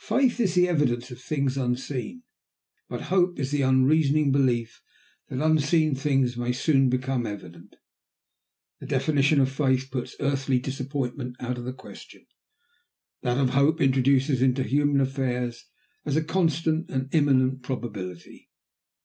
Faith 0.00 0.40
is 0.40 0.54
the 0.56 0.66
evidence 0.68 1.12
of 1.12 1.20
things 1.22 1.56
unseen, 1.56 2.24
but 2.88 3.02
hope 3.12 3.38
is 3.38 3.52
the 3.52 3.62
unreasoning 3.62 4.32
belief 4.32 4.82
that 5.28 5.38
unseen 5.40 5.94
things 5.94 6.36
may 6.36 6.50
soon 6.50 6.88
become 6.90 7.24
evident. 7.28 7.76
The 8.80 8.88
definition 8.88 9.38
of 9.40 9.48
faith 9.48 9.88
puts 9.92 10.16
earthly 10.18 10.58
disappointment 10.58 11.36
out 11.38 11.58
of 11.58 11.64
the 11.64 11.72
question; 11.72 12.26
that 13.22 13.38
of 13.38 13.50
hope 13.50 13.80
introduces 13.80 14.42
it 14.42 14.46
into 14.46 14.64
human 14.64 15.00
affairs 15.00 15.66
as 16.04 16.16
a 16.16 16.24
constant 16.24 16.90
and 16.90 17.08
imminent 17.14 17.62
probability. 17.62 18.50